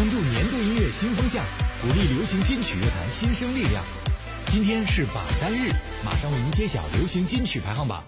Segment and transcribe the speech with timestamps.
[0.00, 1.44] 关注年度音乐新风向，
[1.82, 3.84] 鼓励流行金曲乐坛新生力量。
[4.46, 8.02] 今天是榜单日，马上为您揭晓流行金曲排行榜。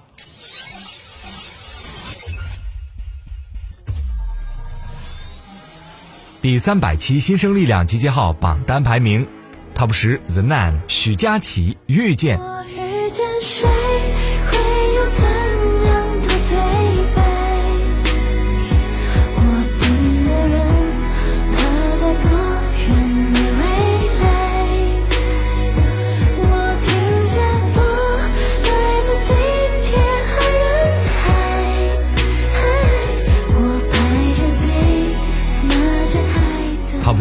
[6.40, 9.28] 第三百期新生力量集结号榜单排名
[9.74, 12.40] ，Top 十 The Nan 许佳琪遇见。
[12.40, 13.68] 我遇见谁，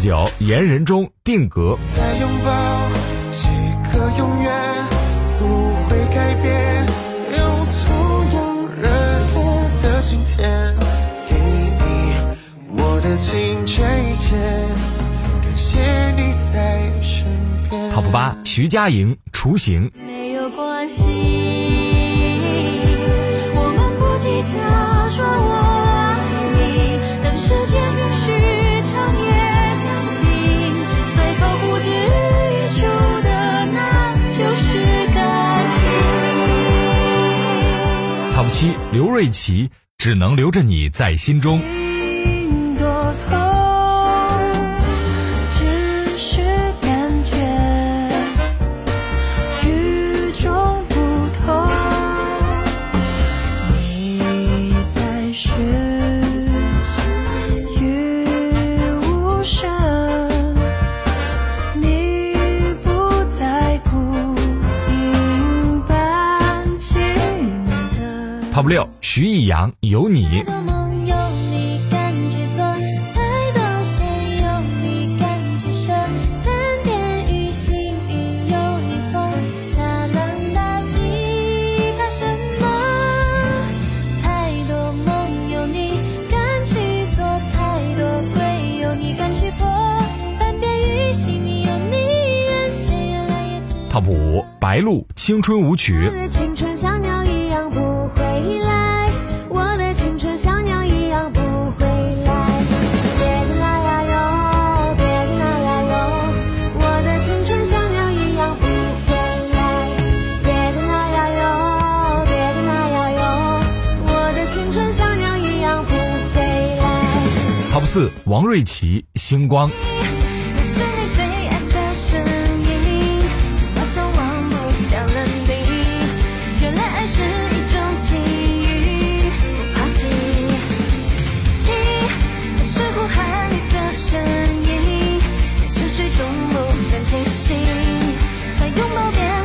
[0.02, 1.78] 九言人中定格。
[1.96, 2.90] 再拥抱
[3.32, 3.48] 几
[3.94, 4.52] 个永远
[5.38, 5.46] 不
[5.88, 6.88] 会改变，
[7.38, 7.38] 有
[7.70, 8.90] 同样热
[9.36, 10.74] 烈的今天，
[11.30, 12.16] 给你
[12.82, 14.36] 我的请全一切，
[15.44, 15.80] 感谢
[16.14, 17.28] 你在身
[17.70, 17.92] 边。
[17.92, 19.92] Top 八徐佳莹雏形。
[38.42, 41.62] Top 七刘瑞琦只能留着你在心中。
[41.62, 43.38] 心多痛，
[45.60, 46.42] 只是
[70.08, 70.44] 你，
[92.46, 93.74] 人间原来也只。
[93.90, 96.12] Top 五白鹿青春舞曲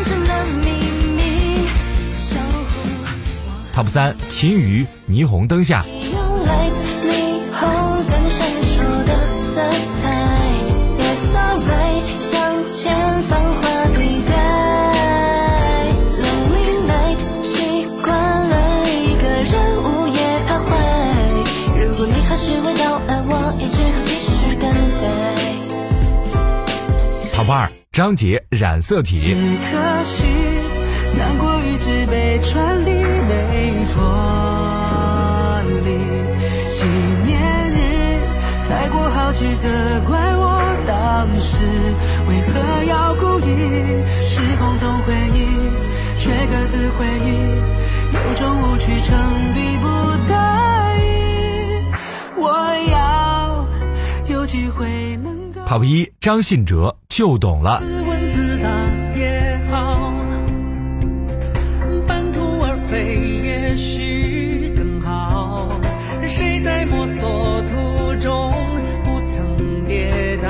[0.04, 0.70] 成了秘
[1.16, 1.66] 密，
[2.16, 3.74] 守护。
[3.74, 5.84] Top 三秦瑜霓虹灯下。
[27.48, 29.20] 二张杰染色体。
[29.20, 29.34] 只
[29.70, 30.24] 可惜，
[31.16, 34.02] 难过一直被传递，没脱
[35.84, 35.92] 离。
[36.74, 36.84] 纪
[37.24, 37.40] 念
[37.72, 38.18] 日，
[38.68, 39.68] 太过好奇，责
[40.06, 41.58] 怪我当时
[42.28, 43.46] 为何要故意。
[44.26, 45.38] 时空中回忆，
[46.18, 47.26] 却各自回忆，
[48.12, 48.95] 有种无趣
[55.66, 57.80] Top 一张信哲就懂了。
[57.80, 58.68] 自问自答
[59.16, 60.14] 也好，
[62.06, 65.68] 半途而废也许更好。
[66.28, 68.52] 谁在摸索途中
[69.02, 70.48] 不曾跌倒？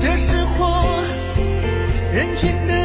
[0.00, 0.82] 这时或
[2.12, 2.83] 人群的